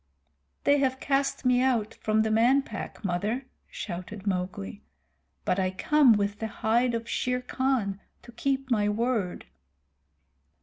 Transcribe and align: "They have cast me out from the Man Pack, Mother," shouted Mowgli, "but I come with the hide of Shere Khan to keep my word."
"They 0.63 0.79
have 0.79 0.99
cast 0.99 1.45
me 1.45 1.61
out 1.61 1.93
from 1.93 2.23
the 2.23 2.31
Man 2.31 2.63
Pack, 2.63 3.05
Mother," 3.05 3.45
shouted 3.69 4.25
Mowgli, 4.25 4.81
"but 5.45 5.59
I 5.59 5.69
come 5.69 6.13
with 6.13 6.39
the 6.39 6.47
hide 6.47 6.95
of 6.95 7.07
Shere 7.07 7.41
Khan 7.43 8.01
to 8.23 8.31
keep 8.31 8.71
my 8.71 8.89
word." 8.89 9.45